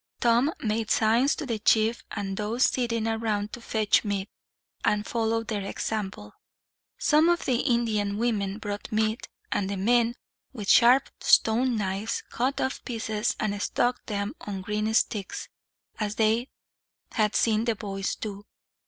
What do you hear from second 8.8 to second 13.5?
meat, and the men, with sharp stone knives, cut off pieces